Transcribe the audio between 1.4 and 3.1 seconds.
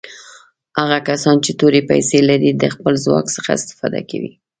چې تورې پیسي لري د خپل